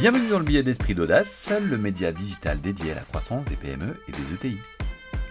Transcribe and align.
Bienvenue 0.00 0.30
dans 0.30 0.38
le 0.38 0.46
billet 0.46 0.62
d'esprit 0.62 0.94
d'audace, 0.94 1.52
le 1.60 1.76
média 1.76 2.10
digital 2.10 2.58
dédié 2.58 2.92
à 2.92 2.94
la 2.94 3.00
croissance 3.02 3.44
des 3.44 3.56
PME 3.56 4.00
et 4.08 4.12
des 4.12 4.34
ETI. 4.34 4.58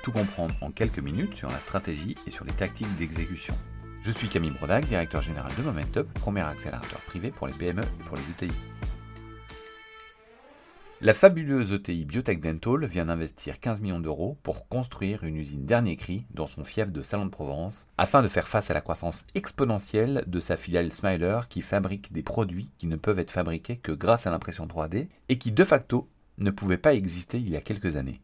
Tout 0.04 0.12
comprendre 0.12 0.54
en 0.62 0.70
quelques 0.70 1.00
minutes 1.00 1.34
sur 1.34 1.50
la 1.50 1.58
stratégie 1.58 2.16
et 2.28 2.30
sur 2.30 2.46
les 2.46 2.52
tactiques 2.52 2.96
d'exécution. 3.00 3.56
Je 4.04 4.12
suis 4.12 4.30
Camille 4.30 4.52
Brodac, 4.52 4.86
directeur 4.86 5.24
général 5.24 5.52
de 5.58 5.64
Momentup, 5.64 6.14
premier 6.14 6.42
accélérateur 6.42 7.00
privé 7.08 7.32
pour 7.32 7.48
les 7.48 7.54
PME 7.54 7.82
et 7.82 8.04
pour 8.06 8.16
les 8.16 8.46
ETI. 8.46 8.54
La 11.02 11.14
fabuleuse 11.14 11.72
ETI 11.72 12.04
Biotech 12.04 12.42
Dental 12.42 12.86
vient 12.86 13.06
d'investir 13.06 13.62
15 13.62 13.80
millions 13.80 14.02
d'euros 14.02 14.38
pour 14.44 14.68
construire 14.68 15.24
une 15.24 15.38
usine 15.38 15.66
dernier 15.66 15.96
cri 15.96 16.26
dans 16.32 16.46
son 16.46 16.66
fief 16.66 16.92
de 16.92 17.02
Salon 17.02 17.24
de 17.24 17.32
Provence, 17.32 17.88
afin 17.98 18.22
de 18.22 18.28
faire 18.28 18.50
face 18.50 18.70
à 18.70 18.74
la 18.74 18.82
croissance 18.82 19.26
exponentielle 19.34 20.26
de 20.28 20.42
sa 20.42 20.58
filiale 20.58 20.92
Smiler 20.92 21.40
qui 21.48 21.62
fabrique 21.62 22.12
des 22.12 22.22
produits 22.22 22.70
qui 22.78 22.86
ne 22.86 22.98
peuvent 22.98 23.20
être 23.20 23.32
fabriqués 23.32 23.78
que 23.78 23.94
grâce 23.94 24.28
à 24.28 24.32
l'impression 24.32 24.68
3D 24.68 25.08
et 25.30 25.38
qui 25.38 25.54
de 25.54 25.64
facto 25.64 26.10
ne 26.38 26.52
pouvaient 26.52 26.78
pas 26.78 26.94
exister 26.94 27.38
il 27.38 27.50
y 27.50 27.56
a 27.56 27.62
quelques 27.62 27.96
années. 27.96 28.20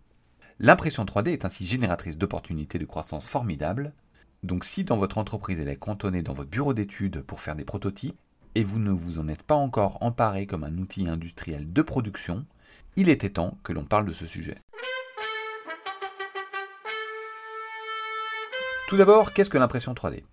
L'impression 0.59 1.05
3D 1.05 1.29
est 1.29 1.45
ainsi 1.45 1.65
génératrice 1.65 2.17
d'opportunités 2.17 2.77
de 2.77 2.85
croissance 2.85 3.25
formidables, 3.25 3.93
donc 4.43 4.65
si 4.65 4.83
dans 4.83 4.97
votre 4.97 5.17
entreprise 5.17 5.61
elle 5.61 5.69
est 5.69 5.77
cantonnée 5.77 6.23
dans 6.23 6.33
votre 6.33 6.49
bureau 6.49 6.73
d'études 6.73 7.21
pour 7.21 7.39
faire 7.39 7.55
des 7.55 7.63
prototypes, 7.63 8.19
et 8.53 8.63
vous 8.63 8.79
ne 8.79 8.91
vous 8.91 9.17
en 9.19 9.29
êtes 9.29 9.43
pas 9.43 9.55
encore 9.55 9.97
emparé 10.01 10.45
comme 10.45 10.65
un 10.65 10.77
outil 10.77 11.07
industriel 11.07 11.71
de 11.71 11.81
production, 11.81 12.45
il 12.95 13.09
était 13.09 13.29
temps 13.29 13.57
que 13.63 13.73
l'on 13.73 13.85
parle 13.85 14.05
de 14.05 14.13
ce 14.13 14.25
sujet. 14.25 14.57
Tout 18.87 18.97
d'abord, 18.97 19.33
qu'est-ce 19.33 19.49
que 19.49 19.57
l'impression 19.57 19.93
3D 19.93 20.23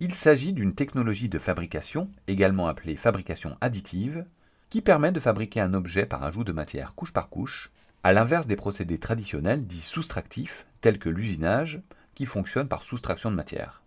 Il 0.00 0.14
s'agit 0.14 0.52
d'une 0.52 0.74
technologie 0.74 1.28
de 1.28 1.38
fabrication, 1.38 2.10
également 2.26 2.66
appelée 2.66 2.96
fabrication 2.96 3.56
additive, 3.60 4.24
qui 4.68 4.82
permet 4.82 5.12
de 5.12 5.20
fabriquer 5.20 5.60
un 5.60 5.74
objet 5.74 6.06
par 6.06 6.24
ajout 6.24 6.44
de 6.44 6.52
matière 6.52 6.94
couche 6.94 7.12
par 7.12 7.28
couche, 7.28 7.70
à 8.02 8.12
l'inverse 8.12 8.46
des 8.46 8.56
procédés 8.56 8.98
traditionnels 8.98 9.66
dits 9.66 9.82
soustractifs, 9.82 10.66
tels 10.80 10.98
que 10.98 11.08
l'usinage, 11.08 11.82
qui 12.14 12.26
fonctionne 12.26 12.68
par 12.68 12.82
soustraction 12.82 13.30
de 13.30 13.36
matière. 13.36 13.82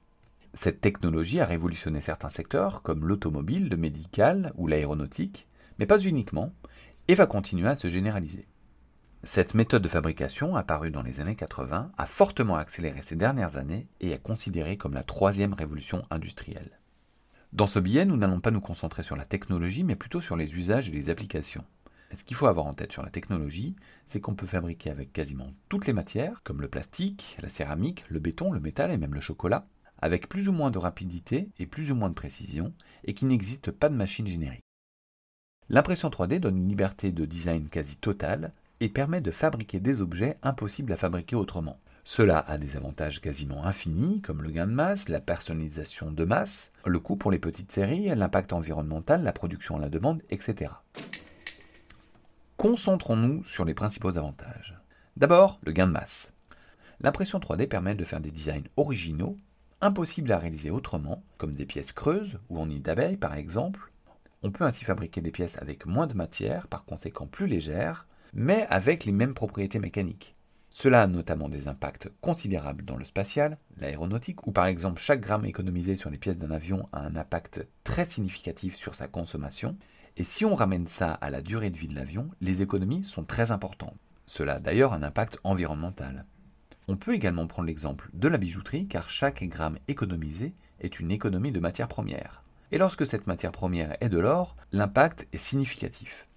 Cette 0.54 0.82
technologie 0.82 1.40
a 1.40 1.46
révolutionné 1.46 2.00
certains 2.00 2.30
secteurs, 2.30 2.82
comme 2.84 3.08
l'automobile, 3.08 3.70
le 3.70 3.78
médical 3.78 4.54
ou 4.56 4.68
l'aéronautique, 4.68 5.48
mais 5.80 5.86
pas 5.86 6.00
uniquement, 6.00 6.54
et 7.08 7.16
va 7.16 7.26
continuer 7.26 7.68
à 7.68 7.76
se 7.76 7.90
généraliser. 7.90 8.48
Cette 9.26 9.54
méthode 9.54 9.82
de 9.82 9.88
fabrication, 9.88 10.56
apparue 10.56 10.92
dans 10.92 11.02
les 11.02 11.22
années 11.22 11.36
80, 11.36 11.92
a 11.98 12.06
fortement 12.06 12.58
accéléré 12.58 13.02
ces 13.02 13.16
dernières 13.16 13.56
années 13.56 13.88
et 14.02 14.12
est 14.12 14.22
considérée 14.22 14.76
comme 14.76 14.94
la 14.94 15.04
troisième 15.04 15.54
révolution 15.54 16.04
industrielle. 16.10 16.80
Dans 17.54 17.68
ce 17.68 17.80
billet, 17.80 18.04
nous 18.04 18.18
n'allons 18.18 18.42
pas 18.42 18.52
nous 18.52 18.60
concentrer 18.60 19.04
sur 19.04 19.16
la 19.16 19.26
technologie, 19.26 19.84
mais 19.84 19.96
plutôt 19.96 20.22
sur 20.22 20.36
les 20.36 20.54
usages 20.54 20.90
et 20.90 20.92
les 20.92 21.10
applications. 21.10 21.64
ce 22.14 22.24
qu'il 22.24 22.36
faut 22.36 22.48
avoir 22.48 22.66
en 22.66 22.74
tête 22.74 22.92
sur 22.92 23.02
la 23.02 23.10
technologie, 23.10 23.76
c'est 24.06 24.20
qu'on 24.20 24.36
peut 24.36 24.46
fabriquer 24.46 24.90
avec 24.90 25.14
quasiment 25.14 25.52
toutes 25.70 25.88
les 25.88 25.94
matières, 25.94 26.42
comme 26.44 26.62
le 26.62 26.68
plastique, 26.68 27.38
la 27.42 27.50
céramique, 27.50 28.04
le 28.10 28.20
béton, 28.20 28.52
le 28.52 28.60
métal 28.60 28.92
et 28.92 28.98
même 28.98 29.14
le 29.14 29.22
chocolat, 29.22 29.68
avec 30.00 30.28
plus 30.28 30.50
ou 30.50 30.52
moins 30.52 30.70
de 30.70 30.80
rapidité 30.80 31.50
et 31.60 31.66
plus 31.66 31.92
ou 31.92 31.96
moins 31.96 32.10
de 32.10 32.14
précision, 32.14 32.72
et 33.04 33.14
qu'il 33.14 33.30
n'existe 33.30 33.72
pas 33.72 33.90
de 33.90 33.96
machine 33.96 34.28
générique. 34.28 34.64
L'impression 35.70 36.10
3D 36.10 36.40
donne 36.40 36.58
une 36.58 36.68
liberté 36.68 37.12
de 37.12 37.26
design 37.26 37.70
quasi 37.70 37.98
totale 37.98 38.52
et 38.80 38.90
permet 38.90 39.22
de 39.22 39.32
fabriquer 39.32 39.80
des 39.80 40.02
objets 40.02 40.36
impossibles 40.44 40.92
à 40.92 40.98
fabriquer 40.98 41.36
autrement. 41.36 41.80
Cela 42.04 42.40
a 42.40 42.58
des 42.58 42.76
avantages 42.76 43.22
quasiment 43.22 43.64
infinis, 43.66 44.20
comme 44.20 44.42
le 44.42 44.52
gain 44.52 44.68
de 44.68 44.74
masse, 44.74 45.08
la 45.08 45.22
personnalisation 45.22 46.12
de 46.12 46.26
masse, 46.26 46.74
le 46.86 47.00
coût 47.00 47.16
pour 47.16 47.32
les 47.32 47.40
petites 47.40 47.72
séries, 47.72 48.14
l'impact 48.14 48.52
environnemental, 48.52 49.24
la 49.24 49.32
production 49.32 49.78
à 49.78 49.80
la 49.80 49.88
demande, 49.88 50.22
etc. 50.30 50.74
Concentrons-nous 52.58 53.46
sur 53.46 53.64
les 53.64 53.74
principaux 53.74 54.18
avantages. 54.18 54.78
D'abord, 55.16 55.62
le 55.64 55.72
gain 55.72 55.88
de 55.88 55.94
masse. 55.94 56.34
L'impression 57.00 57.40
3D 57.40 57.68
permet 57.68 57.96
de 57.96 58.04
faire 58.04 58.20
des 58.20 58.32
designs 58.32 58.68
originaux, 58.76 59.38
impossibles 59.80 60.32
à 60.34 60.40
réaliser 60.40 60.72
autrement, 60.72 61.24
comme 61.38 61.54
des 61.54 61.66
pièces 61.66 61.94
creuses 61.94 62.38
ou 62.50 62.60
en 62.60 62.66
nid 62.66 62.82
d'abeille 62.82 63.18
par 63.18 63.36
exemple, 63.36 63.93
on 64.44 64.52
peut 64.52 64.66
ainsi 64.66 64.84
fabriquer 64.84 65.22
des 65.22 65.32
pièces 65.32 65.58
avec 65.62 65.86
moins 65.86 66.06
de 66.06 66.16
matière, 66.16 66.68
par 66.68 66.86
conséquent 66.86 67.28
plus 67.28 67.48
légères, 67.48 68.08
mais 68.34 68.68
avec 68.70 69.06
les 69.06 69.14
mêmes 69.14 69.34
propriétés 69.34 69.80
mécaniques. 69.80 70.36
Cela 70.70 71.04
a 71.04 71.08
notamment 71.08 71.50
des 71.50 71.68
impacts 71.68 72.10
considérables 72.20 72.84
dans 72.84 72.98
le 72.98 73.06
spatial, 73.06 73.58
l'aéronautique, 73.78 74.46
où 74.48 74.52
par 74.52 74.66
exemple 74.66 75.00
chaque 75.00 75.22
gramme 75.22 75.46
économisé 75.46 75.96
sur 75.96 76.10
les 76.10 76.18
pièces 76.18 76.40
d'un 76.40 76.52
avion 76.52 76.86
a 76.92 77.00
un 77.00 77.16
impact 77.16 77.66
très 77.84 78.06
significatif 78.06 78.76
sur 78.76 78.96
sa 78.96 79.08
consommation, 79.08 79.78
et 80.18 80.24
si 80.24 80.46
on 80.46 80.56
ramène 80.56 80.88
ça 80.88 81.14
à 81.14 81.30
la 81.30 81.42
durée 81.42 81.70
de 81.70 81.78
vie 81.78 81.88
de 81.88 81.96
l'avion, 81.96 82.28
les 82.42 82.62
économies 82.62 83.04
sont 83.04 83.24
très 83.24 83.52
importantes. 83.52 83.98
Cela 84.26 84.56
a 84.56 84.60
d'ailleurs 84.60 84.94
un 84.94 85.04
impact 85.04 85.38
environnemental. 85.44 86.26
On 86.88 86.98
peut 86.98 87.14
également 87.14 87.48
prendre 87.48 87.68
l'exemple 87.68 88.10
de 88.14 88.28
la 88.28 88.38
bijouterie 88.38 88.88
car 88.88 89.10
chaque 89.10 89.44
gramme 89.44 89.80
économisé 89.88 90.54
est 90.82 91.00
une 91.00 91.12
économie 91.12 91.52
de 91.52 91.60
matière 91.60 91.88
première. 91.88 92.43
Et 92.74 92.80
lorsque 92.80 93.06
cette 93.06 93.28
matière 93.28 93.52
première 93.52 93.96
est 94.02 94.10
de 94.10 94.18
l'or, 94.18 94.56
l'impact 94.72 95.28
est 95.32 95.38
significatif. 95.38 96.28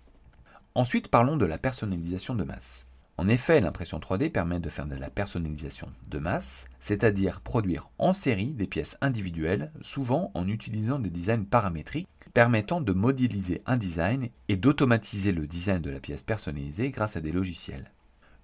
Ensuite, 0.75 1.09
parlons 1.09 1.39
de 1.39 1.47
la 1.47 1.57
personnalisation 1.57 2.35
de 2.35 2.45
masse. 2.45 2.87
En 3.17 3.27
effet, 3.27 3.59
l'impression 3.63 3.99
3D 3.99 4.31
permet 4.31 4.61
de 4.61 4.69
faire 4.69 4.85
de 4.85 4.97
la 4.97 5.09
personnalisation 5.09 5.87
de 6.11 6.19
masse, 6.19 6.67
c'est-à-dire 6.79 7.41
produire 7.41 7.89
en 7.97 8.13
série 8.13 8.53
des 8.53 8.67
pièces 8.67 8.99
individuelles, 9.01 9.73
souvent 9.81 10.31
en 10.35 10.47
utilisant 10.47 10.99
des 10.99 11.09
designs 11.09 11.47
paramétriques 11.47 12.07
permettant 12.35 12.83
de 12.83 12.93
modéliser 12.93 13.63
un 13.65 13.79
design 13.79 14.29
et 14.49 14.59
d'automatiser 14.59 15.33
le 15.33 15.47
design 15.47 15.81
de 15.81 15.89
la 15.89 16.01
pièce 16.01 16.23
personnalisée 16.23 16.91
grâce 16.91 17.17
à 17.17 17.23
des 17.23 17.33
logiciels. 17.33 17.91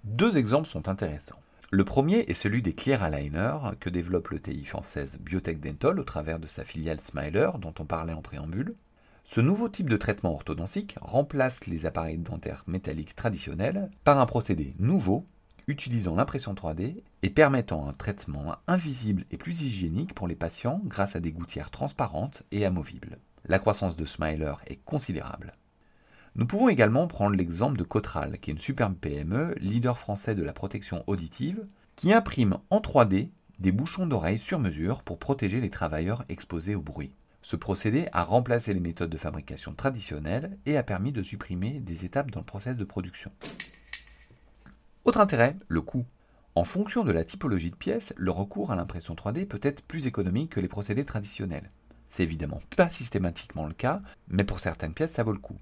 Deux 0.05 0.39
exemples 0.39 0.67
sont 0.67 0.89
intéressants. 0.89 1.43
Le 1.75 1.87
premier 1.87 2.19
est 2.29 2.35
celui 2.35 2.61
des 2.61 2.75
clear 2.75 3.03
aligners 3.03 3.79
que 3.81 3.89
développe 3.89 4.29
le 4.29 4.39
TI 4.39 4.63
française 4.67 5.19
Biotech 5.19 5.59
Dental 5.59 5.99
au 5.99 6.05
travers 6.05 6.39
de 6.39 6.47
sa 6.47 6.65
filiale 6.65 7.01
Smiler 7.01 7.49
dont 7.59 7.73
on 7.79 7.87
parlait 7.87 8.13
en 8.13 8.21
préambule. 8.21 8.75
Ce 9.25 9.41
nouveau 9.41 9.71
type 9.71 9.89
de 9.89 9.97
traitement 9.97 10.35
orthodontique 10.35 10.97
remplace 11.01 11.65
les 11.65 11.87
appareils 11.87 12.19
dentaires 12.19 12.65
métalliques 12.67 13.17
traditionnels 13.17 13.89
par 14.05 14.19
un 14.19 14.27
procédé 14.27 14.75
nouveau 14.79 15.25
utilisant 15.67 16.15
l'impression 16.15 16.53
3D 16.53 17.03
et 17.23 17.31
permettant 17.31 17.89
un 17.89 17.95
traitement 17.95 18.55
invisible 18.67 19.25
et 19.31 19.39
plus 19.39 19.63
hygiénique 19.63 20.13
pour 20.13 20.29
les 20.29 20.37
patients 20.37 20.83
grâce 20.85 21.17
à 21.17 21.21
des 21.21 21.33
gouttières 21.33 21.71
transparentes 21.71 22.43
et 22.51 22.67
amovibles. 22.67 23.17
La 23.47 23.59
croissance 23.59 23.97
de 23.97 24.05
Smiler 24.05 24.53
est 24.67 24.85
considérable. 24.85 25.55
Nous 26.35 26.47
pouvons 26.47 26.71
également 26.71 27.07
prendre 27.09 27.37
l'exemple 27.37 27.77
de 27.77 27.83
Cotral, 27.83 28.39
qui 28.39 28.51
est 28.51 28.55
une 28.55 28.59
superbe 28.59 28.95
PME, 28.95 29.55
leader 29.61 29.99
français 29.99 30.35
de 30.35 30.43
la 30.43 30.55
protection 30.55 31.03
auditive, 31.07 31.67
qui 31.95 32.13
imprime 32.15 32.57
en 32.71 32.81
3D 32.81 33.29
des 33.59 33.73
bouchons 33.73 34.07
d'oreilles 34.07 34.39
sur 34.39 34.59
mesure 34.59 35.03
pour 35.03 35.19
protéger 35.19 35.61
les 35.61 35.69
travailleurs 35.69 36.25
exposés 36.31 36.75
au 36.75 36.81
bruit. 36.81 37.13
Ce 37.43 37.55
procédé 37.55 38.09
a 38.13 38.25
remplacé 38.25 38.73
les 38.73 38.81
méthodes 38.81 39.11
de 39.11 39.19
fabrication 39.19 39.75
traditionnelles 39.75 40.57
et 40.65 40.79
a 40.79 40.83
permis 40.83 41.13
de 41.13 41.23
supprimer 41.23 41.81
des 41.81 42.07
étapes 42.07 42.31
dans 42.31 42.41
le 42.41 42.47
process 42.47 42.79
de 42.79 42.85
production. 42.85 43.31
Autre 45.05 45.21
intérêt, 45.21 45.57
le 45.69 45.83
coût. 45.83 46.07
En 46.55 46.65
fonction 46.65 47.05
de 47.05 47.13
la 47.13 47.25
typologie 47.25 47.71
de 47.71 47.77
pièce, 47.77 48.15
le 48.17 48.31
recours 48.31 48.73
à 48.73 48.77
l'impression 48.77 49.15
3D 49.15 49.47
peut 49.47 49.61
être 49.63 49.83
plus 49.83 50.07
économique 50.07 50.53
que 50.53 50.61
les 50.61 50.69
procédés 50.69 51.05
traditionnels. 51.05 51.71
C'est 52.09 52.23
évidemment 52.23 52.61
pas 52.77 52.89
systématiquement 52.89 53.67
le 53.67 53.75
cas, 53.75 54.01
mais 54.29 54.45
pour 54.45 54.61
certaines 54.61 54.95
pièces 54.95 55.13
ça 55.13 55.25
vaut 55.25 55.33
le 55.33 55.39
coup. 55.39 55.59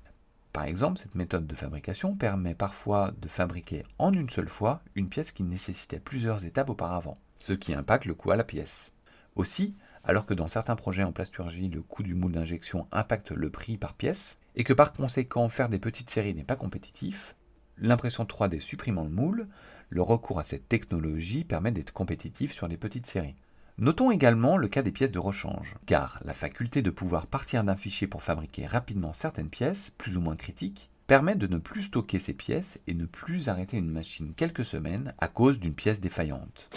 Par 0.52 0.64
exemple, 0.64 0.98
cette 0.98 1.14
méthode 1.14 1.46
de 1.46 1.54
fabrication 1.54 2.16
permet 2.16 2.54
parfois 2.54 3.12
de 3.20 3.28
fabriquer 3.28 3.84
en 3.98 4.12
une 4.12 4.28
seule 4.28 4.48
fois 4.48 4.82
une 4.96 5.08
pièce 5.08 5.30
qui 5.30 5.44
nécessitait 5.44 6.00
plusieurs 6.00 6.44
étapes 6.44 6.70
auparavant, 6.70 7.18
ce 7.38 7.52
qui 7.52 7.72
impacte 7.72 8.04
le 8.04 8.14
coût 8.14 8.32
à 8.32 8.36
la 8.36 8.42
pièce. 8.42 8.92
Aussi, 9.36 9.74
alors 10.02 10.26
que 10.26 10.34
dans 10.34 10.48
certains 10.48 10.74
projets 10.74 11.04
en 11.04 11.12
plasturgie, 11.12 11.68
le 11.68 11.82
coût 11.82 12.02
du 12.02 12.14
moule 12.14 12.32
d'injection 12.32 12.88
impacte 12.90 13.30
le 13.30 13.50
prix 13.50 13.76
par 13.76 13.94
pièce, 13.94 14.38
et 14.56 14.64
que 14.64 14.72
par 14.72 14.92
conséquent 14.92 15.48
faire 15.48 15.68
des 15.68 15.78
petites 15.78 16.10
séries 16.10 16.34
n'est 16.34 16.42
pas 16.42 16.56
compétitif, 16.56 17.36
l'impression 17.78 18.24
3D 18.24 18.58
supprimant 18.58 19.04
le 19.04 19.10
moule, 19.10 19.46
le 19.88 20.02
recours 20.02 20.40
à 20.40 20.44
cette 20.44 20.68
technologie 20.68 21.44
permet 21.44 21.70
d'être 21.70 21.92
compétitif 21.92 22.52
sur 22.52 22.66
les 22.66 22.76
petites 22.76 23.06
séries. 23.06 23.36
Notons 23.80 24.10
également 24.10 24.58
le 24.58 24.68
cas 24.68 24.82
des 24.82 24.92
pièces 24.92 25.10
de 25.10 25.18
rechange, 25.18 25.74
car 25.86 26.20
la 26.26 26.34
faculté 26.34 26.82
de 26.82 26.90
pouvoir 26.90 27.26
partir 27.26 27.64
d'un 27.64 27.76
fichier 27.76 28.06
pour 28.06 28.22
fabriquer 28.22 28.66
rapidement 28.66 29.14
certaines 29.14 29.48
pièces, 29.48 29.94
plus 29.96 30.18
ou 30.18 30.20
moins 30.20 30.36
critiques, 30.36 30.90
permet 31.06 31.34
de 31.34 31.46
ne 31.46 31.56
plus 31.56 31.84
stocker 31.84 32.18
ces 32.18 32.34
pièces 32.34 32.78
et 32.86 32.92
ne 32.92 33.06
plus 33.06 33.48
arrêter 33.48 33.78
une 33.78 33.90
machine 33.90 34.34
quelques 34.34 34.66
semaines 34.66 35.14
à 35.16 35.28
cause 35.28 35.60
d'une 35.60 35.72
pièce 35.72 36.02
défaillante. 36.02 36.68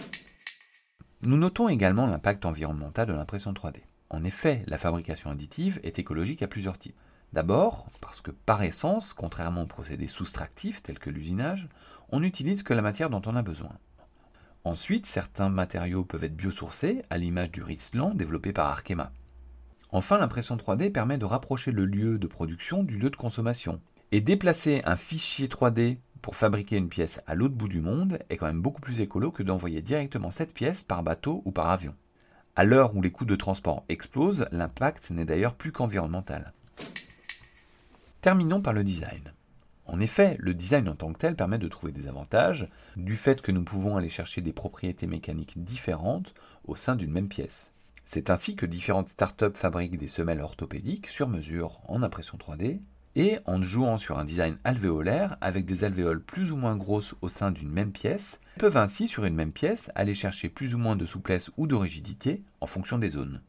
Nous 1.24 1.36
notons 1.36 1.68
également 1.68 2.08
l'impact 2.08 2.46
environnemental 2.46 3.10
de 3.10 3.14
l'impression 3.14 3.52
3D. 3.52 3.82
En 4.10 4.24
effet, 4.24 4.64
la 4.68 4.78
fabrication 4.78 5.30
additive 5.30 5.82
est 5.84 6.00
écologique 6.00 6.42
à 6.42 6.48
plusieurs 6.48 6.78
types. 6.78 6.96
D'abord, 7.34 7.88
parce 8.00 8.22
que 8.22 8.32
par 8.32 8.64
essence, 8.64 9.12
contrairement 9.12 9.64
aux 9.64 9.68
procédés 9.68 10.08
soustractifs 10.08 10.82
tels 10.82 11.00
que 11.00 11.10
l'usinage, 11.10 11.68
on 12.14 12.22
n'utilise 12.22 12.64
que 12.64 12.74
la 12.74 12.82
matière 12.82 13.10
dont 13.10 13.22
on 13.26 13.36
a 13.36 13.42
besoin. 13.42 13.78
Ensuite, 14.66 15.06
certains 15.06 15.50
matériaux 15.50 16.06
peuvent 16.06 16.24
être 16.24 16.38
biosourcés, 16.38 17.04
à 17.10 17.18
l'image 17.18 17.52
du 17.52 17.62
Riesland 17.62 18.16
développé 18.16 18.54
par 18.54 18.68
Arkema. 18.68 19.12
Enfin, 19.92 20.18
l'impression 20.18 20.56
3D 20.56 20.90
permet 20.92 21.18
de 21.18 21.26
rapprocher 21.26 21.72
le 21.72 21.86
lieu 21.86 22.18
de 22.18 22.28
production 22.28 22.84
du 22.84 22.98
lieu 22.98 23.10
de 23.10 23.16
consommation, 23.16 23.82
Et 24.12 24.22
déplacer 24.22 24.82
un 24.86 24.96
fichier 24.96 25.48
3D 25.48 25.98
pour 26.22 26.36
fabriquer 26.36 26.78
une 26.78 26.88
pièce 26.88 27.20
à 27.28 27.36
l'autre 27.36 27.56
bout 27.56 27.68
du 27.68 27.82
monde 27.82 28.20
est 28.30 28.38
quand 28.38 28.46
même 28.46 28.62
beaucoup 28.62 28.80
plus 28.80 29.02
écolo 29.02 29.32
que 29.32 29.44
d'envoyer 29.44 29.82
directement 29.82 30.32
cette 30.32 30.54
pièce 30.54 30.82
par 30.82 31.04
bateau 31.04 31.42
ou 31.46 31.52
par 31.52 31.70
avion. 31.70 31.94
À 32.56 32.64
l'heure 32.64 32.96
où 32.96 33.02
les 33.02 33.12
coûts 33.12 33.26
de 33.26 33.36
transport 33.36 33.84
explosent, 33.90 34.48
l'impact 34.52 35.12
n'est 35.12 35.26
d'ailleurs 35.26 35.56
plus 35.56 35.72
qu'environnemental. 35.72 36.54
Terminons 38.22 38.62
par 38.62 38.74
le 38.74 38.84
design. 38.84 39.34
En 39.86 40.00
effet, 40.00 40.38
le 40.40 40.54
design 40.54 40.88
en 40.88 40.96
tant 40.96 41.12
que 41.12 41.20
tel 41.20 41.36
permet 41.36 41.58
de 41.58 41.68
trouver 41.68 41.92
des 41.92 42.08
avantages 42.08 42.70
du 42.96 43.16
fait 43.16 43.42
que 43.42 43.52
nous 43.52 43.64
pouvons 43.64 43.98
aller 43.98 44.10
chercher 44.10 44.42
des 44.42 44.54
propriétés 44.54 45.08
mécaniques 45.08 45.62
différentes 45.64 46.34
au 46.66 46.76
sein 46.76 46.96
d'une 46.96 47.12
même 47.12 47.28
pièce. 47.28 47.72
C'est 48.06 48.30
ainsi 48.30 48.56
que 48.56 48.66
différentes 48.66 49.10
startups 49.10 49.56
fabriquent 49.56 49.98
des 49.98 50.08
semelles 50.08 50.42
orthopédiques 50.42 51.08
sur 51.08 51.28
mesure 51.28 51.82
en 51.88 52.04
impression 52.04 52.38
3D 52.38 52.80
et 53.16 53.40
en 53.46 53.62
jouant 53.62 53.98
sur 53.98 54.18
un 54.18 54.26
design 54.26 54.58
alvéolaire 54.64 55.38
avec 55.42 55.66
des 55.66 55.84
alvéoles 55.84 56.22
plus 56.22 56.52
ou 56.52 56.56
moins 56.56 56.76
grosses 56.76 57.16
au 57.22 57.30
sein 57.30 57.52
d'une 57.52 57.70
même 57.70 57.92
pièce, 57.92 58.40
peuvent 58.58 58.78
ainsi 58.78 59.08
sur 59.08 59.26
une 59.26 59.36
même 59.36 59.52
pièce 59.52 59.92
aller 59.96 60.16
chercher 60.16 60.50
plus 60.50 60.76
ou 60.76 60.78
moins 60.78 60.96
de 60.96 61.06
souplesse 61.06 61.52
ou 61.58 61.68
de 61.68 61.76
rigidité 61.76 62.42
en 62.60 62.66
fonction 62.66 62.98
des 62.98 63.10
zones. 63.10 63.42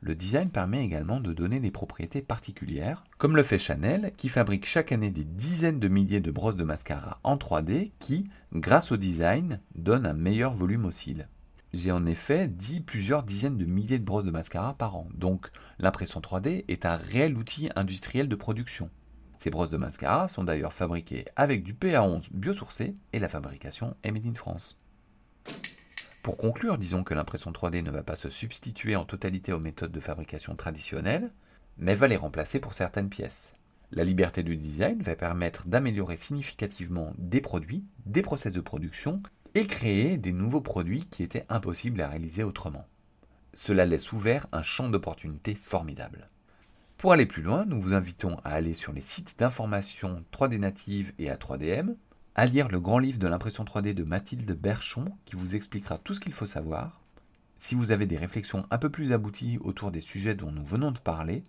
Le 0.00 0.14
design 0.14 0.50
permet 0.50 0.84
également 0.84 1.20
de 1.20 1.32
donner 1.32 1.58
des 1.58 1.70
propriétés 1.70 2.20
particulières, 2.20 3.04
comme 3.18 3.34
le 3.34 3.42
fait 3.42 3.58
Chanel, 3.58 4.12
qui 4.16 4.28
fabrique 4.28 4.66
chaque 4.66 4.92
année 4.92 5.10
des 5.10 5.24
dizaines 5.24 5.80
de 5.80 5.88
milliers 5.88 6.20
de 6.20 6.30
brosses 6.30 6.56
de 6.56 6.64
mascara 6.64 7.18
en 7.24 7.36
3D 7.36 7.92
qui, 7.98 8.24
grâce 8.52 8.92
au 8.92 8.96
design, 8.96 9.60
donnent 9.74 10.06
un 10.06 10.12
meilleur 10.12 10.52
volume 10.52 10.84
aux 10.84 10.92
cils. 10.92 11.26
J'ai 11.72 11.92
en 11.92 12.06
effet 12.06 12.46
dit 12.46 12.80
plusieurs 12.80 13.22
dizaines 13.22 13.58
de 13.58 13.64
milliers 13.64 13.98
de 13.98 14.04
brosses 14.04 14.24
de 14.24 14.30
mascara 14.30 14.74
par 14.74 14.96
an, 14.96 15.08
donc 15.14 15.50
l'impression 15.78 16.20
3D 16.20 16.64
est 16.68 16.86
un 16.86 16.96
réel 16.96 17.36
outil 17.36 17.70
industriel 17.74 18.28
de 18.28 18.36
production. 18.36 18.90
Ces 19.36 19.50
brosses 19.50 19.70
de 19.70 19.76
mascara 19.76 20.28
sont 20.28 20.44
d'ailleurs 20.44 20.72
fabriquées 20.72 21.26
avec 21.36 21.62
du 21.62 21.74
PA11 21.74 22.28
biosourcé 22.32 22.96
et 23.12 23.18
la 23.18 23.28
fabrication 23.28 23.96
est 24.02 24.10
made 24.10 24.26
in 24.26 24.34
France. 24.34 24.80
Pour 26.26 26.38
conclure, 26.38 26.76
disons 26.76 27.04
que 27.04 27.14
l'impression 27.14 27.52
3D 27.52 27.84
ne 27.84 27.92
va 27.92 28.02
pas 28.02 28.16
se 28.16 28.30
substituer 28.30 28.96
en 28.96 29.04
totalité 29.04 29.52
aux 29.52 29.60
méthodes 29.60 29.92
de 29.92 30.00
fabrication 30.00 30.56
traditionnelles, 30.56 31.30
mais 31.78 31.94
va 31.94 32.08
les 32.08 32.16
remplacer 32.16 32.58
pour 32.58 32.74
certaines 32.74 33.08
pièces. 33.08 33.54
La 33.92 34.02
liberté 34.02 34.42
du 34.42 34.56
design 34.56 35.00
va 35.02 35.14
permettre 35.14 35.68
d'améliorer 35.68 36.16
significativement 36.16 37.14
des 37.16 37.40
produits, 37.40 37.84
des 38.06 38.22
process 38.22 38.52
de 38.52 38.60
production 38.60 39.20
et 39.54 39.68
créer 39.68 40.16
des 40.18 40.32
nouveaux 40.32 40.60
produits 40.60 41.04
qui 41.04 41.22
étaient 41.22 41.46
impossibles 41.48 42.00
à 42.00 42.08
réaliser 42.08 42.42
autrement. 42.42 42.88
Cela 43.54 43.86
laisse 43.86 44.12
ouvert 44.12 44.48
un 44.50 44.62
champ 44.62 44.88
d'opportunités 44.88 45.54
formidable. 45.54 46.26
Pour 46.96 47.12
aller 47.12 47.26
plus 47.26 47.42
loin, 47.42 47.66
nous 47.66 47.80
vous 47.80 47.94
invitons 47.94 48.36
à 48.42 48.54
aller 48.54 48.74
sur 48.74 48.92
les 48.92 49.00
sites 49.00 49.38
d'information 49.38 50.24
3D 50.32 50.58
Native 50.58 51.12
et 51.20 51.30
à 51.30 51.36
3DM, 51.36 51.94
à 52.38 52.44
lire 52.44 52.68
le 52.68 52.80
grand 52.80 52.98
livre 52.98 53.18
de 53.18 53.26
l'impression 53.26 53.64
3D 53.64 53.94
de 53.94 54.04
Mathilde 54.04 54.52
Berchon 54.52 55.06
qui 55.24 55.36
vous 55.36 55.56
expliquera 55.56 55.96
tout 55.96 56.12
ce 56.12 56.20
qu'il 56.20 56.34
faut 56.34 56.44
savoir. 56.44 57.00
Si 57.56 57.74
vous 57.74 57.92
avez 57.92 58.04
des 58.04 58.18
réflexions 58.18 58.66
un 58.70 58.76
peu 58.76 58.90
plus 58.90 59.12
abouties 59.12 59.58
autour 59.62 59.90
des 59.90 60.02
sujets 60.02 60.34
dont 60.34 60.52
nous 60.52 60.64
venons 60.64 60.92
de 60.92 60.98
parler, 60.98 61.44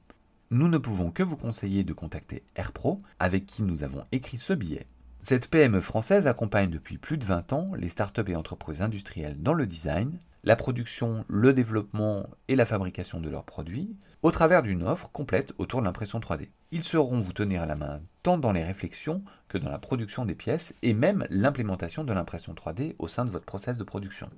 nous 0.50 0.70
ne 0.70 0.78
pouvons 0.78 1.12
que 1.12 1.24
vous 1.24 1.36
conseiller 1.36 1.84
de 1.84 1.92
contacter 1.92 2.42
AirPro 2.56 3.00
avec 3.20 3.46
qui 3.46 3.64
nous 3.64 3.84
avons 3.84 4.06
écrit 4.14 4.38
ce 4.38 4.54
billet. 4.54 4.86
Cette 5.22 5.50
PME 5.50 5.82
française 5.82 6.26
accompagne 6.26 6.70
depuis 6.70 6.98
plus 6.98 7.18
de 7.18 7.26
20 7.26 7.52
ans 7.52 7.76
les 7.76 7.90
startups 7.90 8.32
et 8.32 8.38
entreprises 8.38 8.82
industrielles 8.82 9.44
dans 9.44 9.54
le 9.54 9.68
design, 9.68 10.18
la 10.48 10.56
production, 10.56 11.26
le 11.28 11.52
développement 11.52 12.26
et 12.48 12.56
la 12.56 12.66
fabrication 12.66 13.20
de 13.20 13.30
leurs 13.30 13.44
produits, 13.44 13.98
au 14.24 14.32
travers 14.32 14.64
d'une 14.64 14.82
offre 14.82 15.12
complète 15.12 15.52
autour 15.58 15.82
de 15.82 15.86
l'impression 15.86 16.20
3D. 16.20 16.48
Ils 16.72 16.86
sauront 16.86 17.20
vous 17.20 17.34
tenir 17.34 17.64
à 17.64 17.66
la 17.66 17.76
main 17.76 18.00
tant 18.24 18.38
dans 18.38 18.54
les 18.54 18.64
réflexions 18.64 19.26
que 19.50 19.58
dans 19.58 19.70
la 19.70 19.78
production 19.78 20.24
des 20.24 20.36
pièces 20.36 20.74
et 20.84 20.94
même 20.94 21.28
l'implémentation 21.30 22.06
de 22.06 22.14
l'impression 22.14 22.54
3D 22.54 22.96
au 22.98 23.10
sein 23.10 23.26
de 23.26 23.30
votre 23.30 23.44
process 23.44 23.78
de 23.78 23.84
production. 23.84 24.30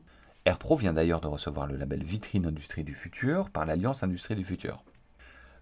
AirPro 0.45 0.77
vient 0.77 0.93
d'ailleurs 0.93 1.21
de 1.21 1.27
recevoir 1.27 1.67
le 1.67 1.77
label 1.77 2.03
Vitrine 2.03 2.47
Industrie 2.47 2.83
du 2.83 2.95
Futur 2.95 3.51
par 3.51 3.67
l'Alliance 3.67 4.01
Industrie 4.01 4.35
du 4.35 4.43
Futur. 4.43 4.83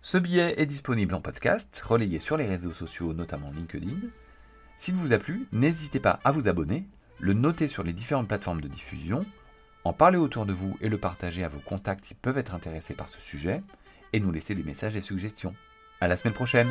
Ce 0.01 0.17
billet 0.17 0.61
est 0.61 0.65
disponible 0.65 1.13
en 1.13 1.19
podcast, 1.19 1.77
relayé 1.85 2.21
sur 2.21 2.37
les 2.37 2.47
réseaux 2.47 2.71
sociaux, 2.71 3.13
notamment 3.13 3.51
LinkedIn. 3.51 3.97
S'il 4.77 4.95
vous 4.95 5.11
a 5.11 5.17
plu, 5.17 5.49
n'hésitez 5.51 5.99
pas 5.99 6.21
à 6.23 6.31
vous 6.31 6.47
abonner, 6.47 6.87
le 7.19 7.33
noter 7.33 7.67
sur 7.67 7.83
les 7.83 7.91
différentes 7.91 8.29
plateformes 8.29 8.61
de 8.61 8.69
diffusion, 8.69 9.25
en 9.87 9.93
parler 9.93 10.17
autour 10.17 10.45
de 10.45 10.53
vous 10.53 10.77
et 10.81 10.89
le 10.89 10.97
partager 10.97 11.43
à 11.43 11.49
vos 11.49 11.59
contacts 11.59 12.05
qui 12.05 12.13
peuvent 12.13 12.37
être 12.37 12.53
intéressés 12.53 12.93
par 12.93 13.07
ce 13.07 13.21
sujet, 13.21 13.63
et 14.13 14.19
nous 14.19 14.31
laisser 14.31 14.53
des 14.53 14.63
messages 14.63 14.95
et 14.95 15.01
suggestions. 15.01 15.55
À 16.01 16.07
la 16.07 16.17
semaine 16.17 16.33
prochaine! 16.33 16.69